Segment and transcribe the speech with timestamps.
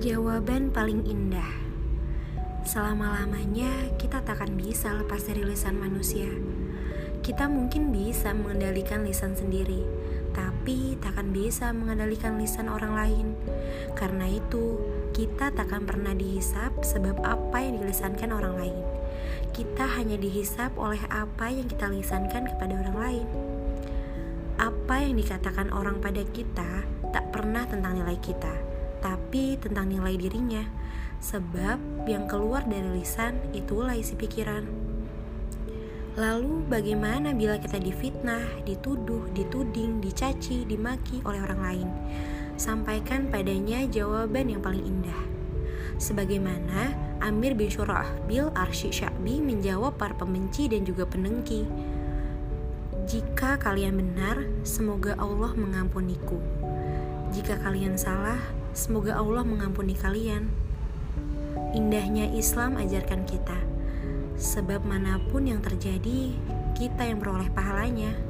[0.00, 1.60] Jawaban paling indah.
[2.64, 3.68] Selama-lamanya
[4.00, 6.24] kita takkan bisa lepas dari lisan manusia.
[7.20, 9.84] Kita mungkin bisa mengendalikan lisan sendiri,
[10.32, 13.26] tapi takkan bisa mengendalikan lisan orang lain.
[13.92, 14.80] Karena itu,
[15.12, 18.80] kita takkan pernah dihisap sebab apa yang dilisankan orang lain.
[19.52, 23.26] Kita hanya dihisap oleh apa yang kita lisankan kepada orang lain.
[24.56, 30.64] Apa yang dikatakan orang pada kita tak pernah tentang nilai kita, tapi tentang nilai dirinya.
[31.20, 34.64] Sebab yang keluar dari lisan itulah isi pikiran.
[36.16, 41.88] Lalu bagaimana bila kita difitnah, dituduh, dituding, dicaci, dimaki oleh orang lain?
[42.60, 45.20] Sampaikan padanya jawaban yang paling indah.
[46.00, 51.68] Sebagaimana Amir bin Syurah bil Arshi Sya'bi menjawab para pembenci dan juga pendengki.
[53.04, 56.40] Jika kalian benar, semoga Allah mengampuniku.
[57.30, 58.40] Jika kalian salah,
[58.80, 60.48] semoga Allah mengampuni kalian.
[61.76, 63.60] Indahnya Islam ajarkan kita,
[64.40, 66.32] sebab mana pun yang terjadi,
[66.72, 68.29] kita yang beroleh pahalanya.